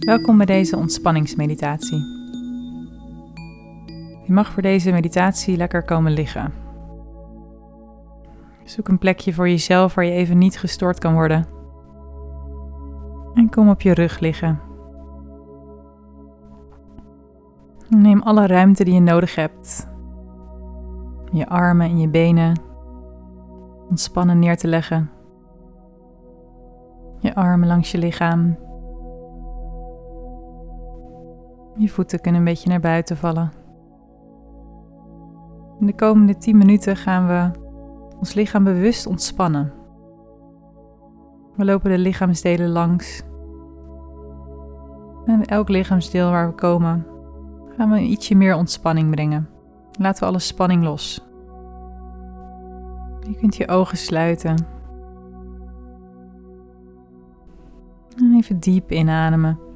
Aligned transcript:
Welkom 0.00 0.36
bij 0.36 0.46
deze 0.46 0.76
ontspanningsmeditatie. 0.76 1.98
Je 4.24 4.32
mag 4.32 4.52
voor 4.52 4.62
deze 4.62 4.92
meditatie 4.92 5.56
lekker 5.56 5.82
komen 5.82 6.12
liggen. 6.12 6.52
Zoek 8.64 8.88
een 8.88 8.98
plekje 8.98 9.32
voor 9.32 9.48
jezelf 9.48 9.94
waar 9.94 10.04
je 10.04 10.10
even 10.10 10.38
niet 10.38 10.58
gestoord 10.58 10.98
kan 10.98 11.12
worden. 11.12 11.46
En 13.34 13.50
kom 13.50 13.68
op 13.68 13.80
je 13.80 13.94
rug 13.94 14.18
liggen. 14.18 14.60
Neem 17.88 18.22
alle 18.22 18.46
ruimte 18.46 18.84
die 18.84 18.94
je 18.94 19.00
nodig 19.00 19.34
hebt. 19.34 19.88
Je 21.32 21.48
armen 21.48 21.86
en 21.86 22.00
je 22.00 22.08
benen 22.08 22.60
ontspannen 23.88 24.38
neer 24.38 24.56
te 24.56 24.68
leggen. 24.68 25.10
Je 27.18 27.34
armen 27.34 27.68
langs 27.68 27.90
je 27.90 27.98
lichaam. 27.98 28.68
Je 31.80 31.88
voeten 31.88 32.20
kunnen 32.20 32.40
een 32.40 32.46
beetje 32.46 32.68
naar 32.68 32.80
buiten 32.80 33.16
vallen. 33.16 33.52
In 35.78 35.86
de 35.86 35.94
komende 35.94 36.36
10 36.36 36.58
minuten 36.58 36.96
gaan 36.96 37.26
we 37.26 37.50
ons 38.18 38.34
lichaam 38.34 38.64
bewust 38.64 39.06
ontspannen. 39.06 39.72
We 41.56 41.64
lopen 41.64 41.90
de 41.90 41.98
lichaamsdelen 41.98 42.68
langs. 42.68 43.22
En 45.24 45.44
elk 45.44 45.68
lichaamsdeel 45.68 46.30
waar 46.30 46.48
we 46.48 46.54
komen, 46.54 47.06
gaan 47.76 47.90
we 47.90 48.00
ietsje 48.00 48.34
meer 48.34 48.54
ontspanning 48.54 49.10
brengen. 49.10 49.48
Laten 49.98 50.22
we 50.22 50.28
alle 50.28 50.38
spanning 50.38 50.82
los. 50.82 51.26
Je 53.20 53.34
kunt 53.34 53.56
je 53.56 53.68
ogen 53.68 53.98
sluiten. 53.98 54.66
En 58.16 58.34
even 58.36 58.60
diep 58.60 58.90
inademen. 58.92 59.69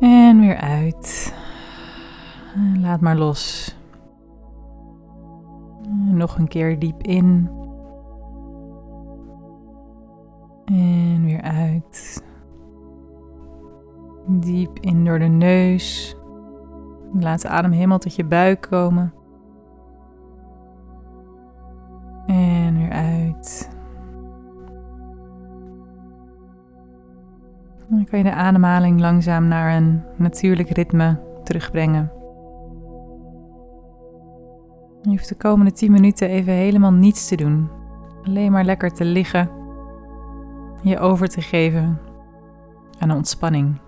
En 0.00 0.40
weer 0.40 0.56
uit. 0.56 1.34
Laat 2.80 3.00
maar 3.00 3.16
los. 3.16 3.74
Nog 6.04 6.38
een 6.38 6.48
keer 6.48 6.78
diep 6.78 7.02
in. 7.02 7.50
En 10.64 11.24
weer 11.24 11.42
uit. 11.42 12.24
Diep 14.26 14.78
in 14.78 15.04
door 15.04 15.18
de 15.18 15.24
neus. 15.24 16.16
Laat 17.12 17.42
de 17.42 17.48
adem 17.48 17.72
helemaal 17.72 17.98
tot 17.98 18.14
je 18.14 18.24
buik 18.24 18.60
komen. 18.60 19.12
Dan 27.90 28.04
kan 28.04 28.18
je 28.18 28.24
de 28.24 28.34
ademhaling 28.34 29.00
langzaam 29.00 29.48
naar 29.48 29.76
een 29.76 30.02
natuurlijk 30.16 30.70
ritme 30.70 31.20
terugbrengen. 31.44 32.12
Je 35.02 35.10
hoeft 35.10 35.28
de 35.28 35.34
komende 35.34 35.72
10 35.72 35.92
minuten 35.92 36.28
even 36.28 36.52
helemaal 36.52 36.92
niets 36.92 37.28
te 37.28 37.36
doen. 37.36 37.70
Alleen 38.22 38.52
maar 38.52 38.64
lekker 38.64 38.90
te 38.90 39.04
liggen. 39.04 39.50
Je 40.82 40.98
over 40.98 41.28
te 41.28 41.40
geven 41.40 41.98
aan 42.98 43.08
de 43.08 43.14
ontspanning. 43.14 43.80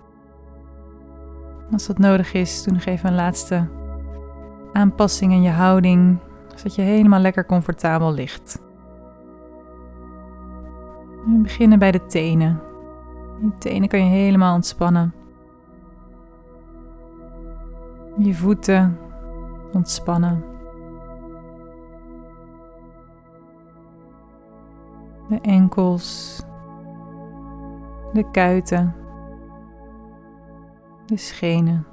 Als 1.71 1.87
dat 1.87 1.97
nodig 1.97 2.33
is, 2.33 2.63
doe 2.63 2.73
nog 2.73 2.85
even 2.85 3.09
een 3.09 3.15
laatste 3.15 3.69
aanpassing 4.73 5.31
in 5.31 5.41
je 5.41 5.49
houding, 5.49 6.19
zodat 6.55 6.75
je 6.75 6.81
helemaal 6.81 7.19
lekker 7.19 7.45
comfortabel 7.45 8.13
ligt. 8.13 8.61
We 11.25 11.39
beginnen 11.41 11.79
bij 11.79 11.91
de 11.91 12.05
tenen. 12.05 12.72
Je 13.43 13.57
tenen 13.57 13.87
kan 13.87 13.99
je 13.99 14.09
helemaal 14.09 14.55
ontspannen. 14.55 15.13
Je 18.17 18.33
voeten 18.33 18.97
ontspannen. 19.71 20.43
De 25.29 25.39
enkels, 25.41 26.41
de 28.13 28.31
kuiten, 28.31 28.95
de 31.05 31.17
schenen, 31.17 31.85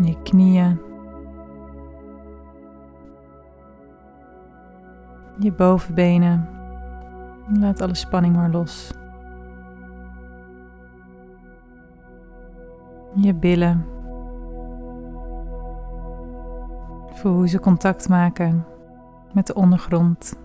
je 0.00 0.22
knieën, 0.22 0.80
je 5.38 5.52
bovenbenen. 5.52 6.59
Laat 7.58 7.80
alle 7.80 7.94
spanning 7.94 8.36
maar 8.36 8.50
los. 8.50 8.92
Je 13.14 13.34
billen. 13.34 13.84
Voel 17.12 17.32
hoe 17.32 17.48
ze 17.48 17.60
contact 17.60 18.08
maken 18.08 18.64
met 19.32 19.46
de 19.46 19.54
ondergrond. 19.54 20.38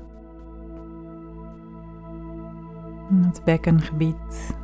Het 3.21 3.41
bekkengebied. 3.43 4.57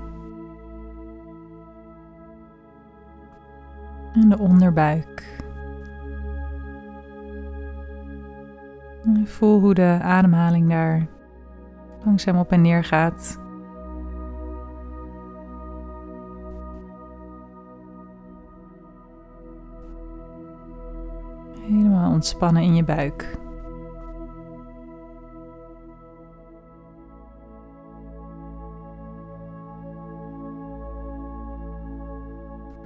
En 4.14 4.30
de 4.30 4.38
onderbuik. 4.38 5.40
Voel 9.24 9.60
hoe 9.60 9.74
de 9.74 10.00
ademhaling 10.02 10.70
daar 10.70 11.08
langzaam 12.06 12.38
op 12.38 12.52
en 12.52 12.62
neer 12.62 12.84
gaat. 12.84 13.40
Helemaal 21.62 22.12
ontspannen 22.12 22.64
in 22.64 22.76
je 22.76 22.84
buik. 22.84 23.40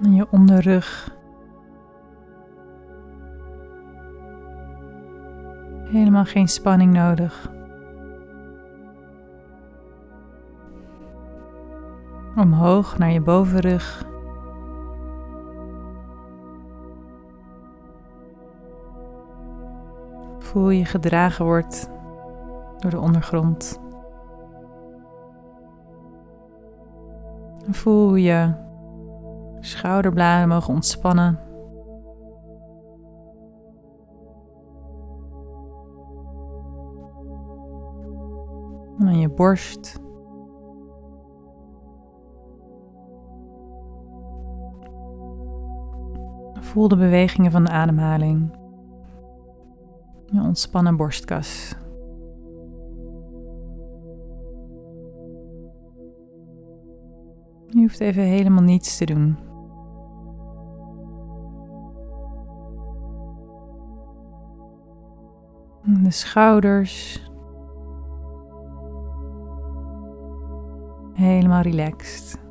En 0.04 0.14
je 0.14 0.28
onderrug. 0.32 1.18
Helemaal 5.84 6.26
geen 6.26 6.48
spanning 6.48 6.94
nodig. 6.94 7.55
Omhoog 12.36 12.98
naar 12.98 13.12
je 13.12 13.22
bovenrug. 13.22 14.06
Voel 20.40 20.70
je 20.70 20.86
gedragen 20.86 21.46
wordt 21.46 21.90
door 22.80 22.92
de 22.92 23.00
ondergrond. 23.00 23.80
Voel 27.70 28.08
hoe 28.08 28.22
je 28.22 28.54
schouderbladen 29.60 30.48
mogen 30.48 30.74
ontspannen. 30.74 31.40
En 39.00 39.20
je 39.20 39.30
borst. 39.30 40.04
Voel 46.76 46.88
de 46.88 46.98
bewegingen 46.98 47.52
van 47.52 47.64
de 47.64 47.70
ademhaling. 47.70 48.58
Ontspannen 50.34 50.96
borstkas. 50.96 51.76
Je 57.68 57.80
hoeft 57.80 58.00
even 58.00 58.24
helemaal 58.24 58.64
niets 58.64 58.98
te 58.98 59.06
doen. 59.06 59.38
De 66.04 66.12
schouders. 66.12 67.24
Helemaal 71.14 71.62
relaxed. 71.62 72.45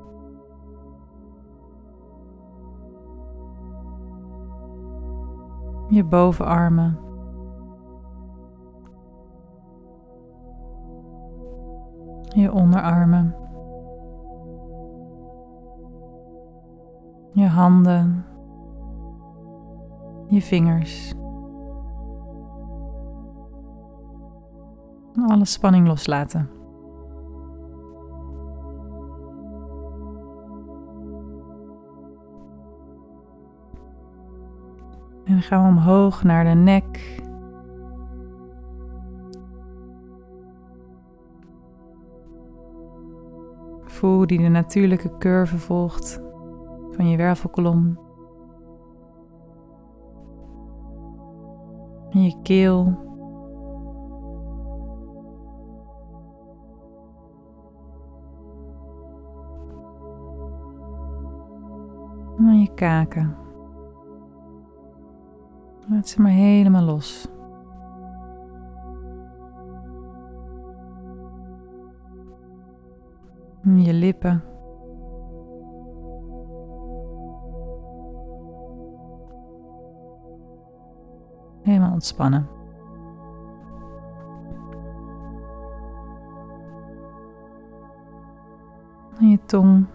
Je 5.89 6.05
bovenarmen. 6.05 6.99
Je 12.35 12.53
onderarmen. 12.53 13.35
Je 17.33 17.47
handen. 17.47 18.25
Je 20.29 20.41
vingers. 20.41 21.15
Alle 25.29 25.45
spanning 25.45 25.87
loslaten. 25.87 26.49
Dan 35.35 35.43
gaan 35.43 35.63
we 35.63 35.69
omhoog 35.69 36.23
naar 36.23 36.45
de 36.45 36.51
nek. 36.51 37.23
Voel 43.85 44.27
die 44.27 44.39
de 44.39 44.49
natuurlijke 44.49 45.19
curve 45.19 45.59
volgt 45.59 46.23
van 46.91 47.09
je 47.09 47.17
wervelkolom. 47.17 47.99
En 52.11 52.23
je 52.23 52.43
keel. 52.43 53.03
En 62.37 62.61
je 62.61 62.75
kaken. 62.75 63.44
Laat 65.89 66.09
ze 66.09 66.21
maar 66.21 66.31
helemaal 66.31 66.83
los. 66.83 67.29
Je 73.63 73.93
lippen. 73.93 74.43
Helemaal 81.63 81.93
ontspannen. 81.93 82.49
En 89.19 89.29
je 89.29 89.39
tong. 89.47 89.87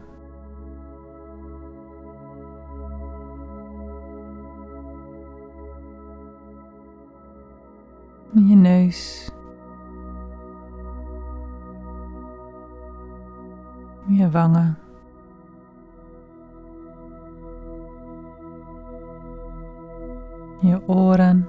Je 14.08 14.30
wangen. 14.30 14.78
Je 20.62 20.82
oren. 20.88 21.48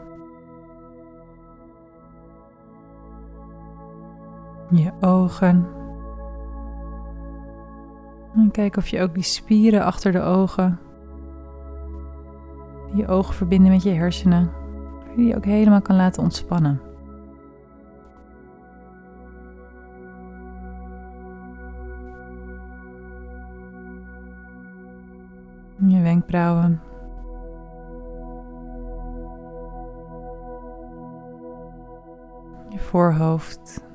Je 4.71 4.93
ogen. 5.01 5.67
En 8.35 8.51
kijk 8.51 8.77
of 8.77 8.89
je 8.89 9.03
ook 9.03 9.15
die 9.15 9.23
spieren 9.23 9.85
achter 9.85 10.13
de 10.13 10.21
ogen, 10.21 10.79
die 12.87 12.97
je 12.97 13.09
ogen 13.09 13.35
verbinden 13.35 13.73
met 13.73 13.83
je 13.83 13.91
hersenen, 13.91 14.51
die 15.17 15.27
je 15.27 15.37
ook 15.37 15.45
helemaal 15.45 15.83
kan 15.83 15.97
laten 15.97 16.23
ontspannen. 16.23 16.90
Je 32.71 32.79
voorhoofd. 32.79 33.89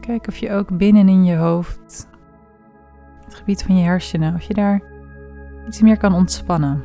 Kijk 0.00 0.26
of 0.26 0.36
je 0.36 0.52
ook 0.52 0.76
binnenin 0.76 1.24
je 1.24 1.36
hoofd, 1.36 2.08
het 3.24 3.34
gebied 3.34 3.62
van 3.62 3.76
je 3.76 3.84
hersenen, 3.84 4.34
of 4.34 4.42
je 4.42 4.54
daar 4.54 4.82
iets 5.66 5.80
meer 5.80 5.96
kan 5.96 6.14
ontspannen. 6.14 6.82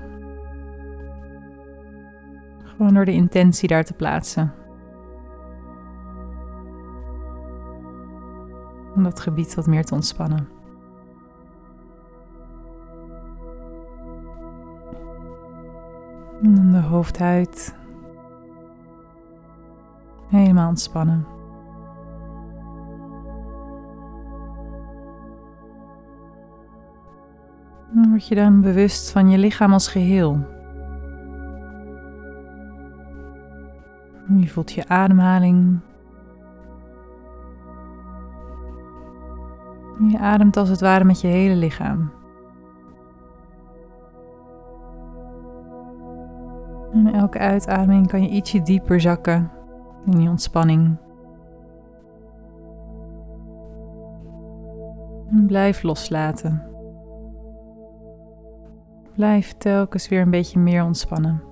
Gewoon 2.64 2.94
door 2.94 3.06
de 3.06 3.12
intentie 3.12 3.68
daar 3.68 3.84
te 3.84 3.94
plaatsen. 3.94 4.54
Om 8.96 9.04
dat 9.04 9.20
gebied 9.20 9.56
wat 9.56 9.68
meer 9.68 9.86
te 9.86 9.94
ontspannen. 9.94 10.59
En 16.42 16.72
de 16.72 16.78
hoofdhuid. 16.78 17.76
Helemaal 20.28 20.70
ontspannen. 20.70 21.26
Dan 27.92 28.10
word 28.10 28.28
je 28.28 28.36
dan 28.36 28.62
bewust 28.62 29.12
van 29.12 29.30
je 29.30 29.38
lichaam 29.38 29.74
als 29.74 29.88
geheel. 29.88 30.46
Je 34.38 34.48
voelt 34.48 34.72
je 34.72 34.88
ademhaling. 34.88 35.80
Je 40.08 40.20
ademt 40.20 40.58
als 40.58 40.70
het 40.70 40.82
ware 40.82 41.04
met 41.04 41.22
je 41.22 41.28
hele 41.28 41.56
lichaam. 41.56 42.19
Elke 47.14 47.38
uitademing 47.38 48.08
kan 48.08 48.22
je 48.22 48.30
ietsje 48.30 48.62
dieper 48.62 49.02
zakken 49.02 49.52
in 50.06 50.18
die 50.18 50.30
ontspanning. 50.30 50.98
En 55.32 55.46
blijf 55.46 55.84
loslaten. 55.84 56.64
Blijf 59.16 59.54
telkens 59.54 60.08
weer 60.08 60.22
een 60.22 60.30
beetje 60.30 60.60
meer 60.60 60.84
ontspannen. 60.84 61.44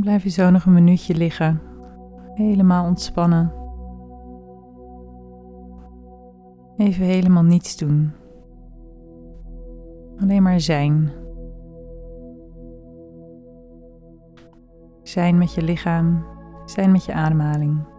Blijf 0.00 0.22
je 0.22 0.30
zo 0.30 0.50
nog 0.50 0.64
een 0.64 0.72
minuutje 0.72 1.14
liggen, 1.14 1.60
helemaal 2.34 2.86
ontspannen. 2.86 3.52
Even 6.76 7.04
helemaal 7.04 7.42
niets 7.42 7.76
doen. 7.76 8.12
Alleen 10.22 10.42
maar 10.42 10.60
zijn. 10.60 11.12
Zijn 15.02 15.38
met 15.38 15.54
je 15.54 15.62
lichaam, 15.62 16.24
zijn 16.64 16.92
met 16.92 17.04
je 17.04 17.12
ademhaling. 17.12 17.91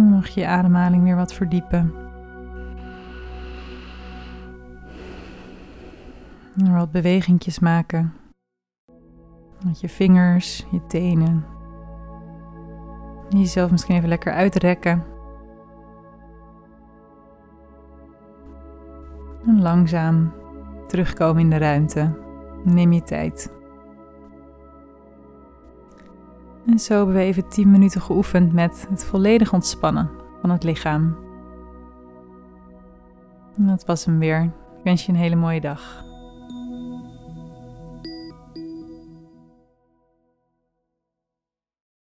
Mag 0.00 0.28
je 0.28 0.40
je 0.40 0.46
ademhaling 0.46 1.02
weer 1.02 1.16
wat 1.16 1.32
verdiepen. 1.32 1.94
En 6.56 6.74
wat 6.74 6.90
bewegingjes 6.90 7.58
maken. 7.58 8.12
Met 9.64 9.80
je 9.80 9.88
vingers, 9.88 10.66
je 10.70 10.86
tenen. 10.86 11.44
Jezelf 13.28 13.70
misschien 13.70 13.96
even 13.96 14.08
lekker 14.08 14.32
uitrekken. 14.32 15.04
En 19.46 19.62
langzaam 19.62 20.32
terugkomen 20.86 21.42
in 21.42 21.50
de 21.50 21.56
ruimte. 21.56 22.18
Neem 22.64 22.92
je 22.92 23.02
tijd. 23.02 23.55
En 26.66 26.78
zo 26.78 26.96
hebben 26.96 27.14
we 27.14 27.20
even 27.20 27.48
10 27.48 27.70
minuten 27.70 28.00
geoefend 28.00 28.52
met 28.52 28.86
het 28.90 29.04
volledig 29.04 29.52
ontspannen 29.52 30.10
van 30.40 30.50
het 30.50 30.64
lichaam. 30.64 31.16
Dat 33.56 33.84
was 33.84 34.04
hem 34.04 34.18
weer. 34.18 34.42
Ik 34.42 34.84
wens 34.84 35.06
je 35.06 35.12
een 35.12 35.18
hele 35.18 35.36
mooie 35.36 35.60
dag. 35.60 36.05